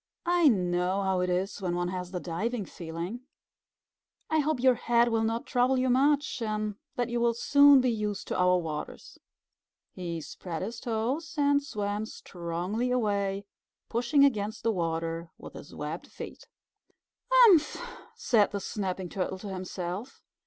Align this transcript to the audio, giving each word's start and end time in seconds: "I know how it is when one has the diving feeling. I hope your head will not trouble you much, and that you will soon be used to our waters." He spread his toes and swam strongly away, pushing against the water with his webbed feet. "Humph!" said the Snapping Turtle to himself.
"I 0.25 0.47
know 0.47 1.03
how 1.03 1.19
it 1.19 1.29
is 1.29 1.61
when 1.61 1.75
one 1.75 1.89
has 1.89 2.09
the 2.09 2.19
diving 2.19 2.65
feeling. 2.65 3.19
I 4.31 4.39
hope 4.39 4.59
your 4.59 4.73
head 4.73 5.09
will 5.09 5.21
not 5.23 5.45
trouble 5.45 5.77
you 5.77 5.91
much, 5.91 6.41
and 6.41 6.73
that 6.95 7.09
you 7.09 7.19
will 7.21 7.35
soon 7.35 7.81
be 7.81 7.91
used 7.91 8.27
to 8.29 8.35
our 8.35 8.57
waters." 8.57 9.19
He 9.91 10.19
spread 10.19 10.63
his 10.63 10.79
toes 10.79 11.35
and 11.37 11.61
swam 11.61 12.07
strongly 12.07 12.89
away, 12.89 13.45
pushing 13.89 14.25
against 14.25 14.63
the 14.63 14.71
water 14.71 15.29
with 15.37 15.53
his 15.53 15.75
webbed 15.75 16.07
feet. 16.07 16.47
"Humph!" 17.29 17.79
said 18.15 18.49
the 18.49 18.59
Snapping 18.59 19.07
Turtle 19.07 19.37
to 19.37 19.49
himself. 19.53 20.23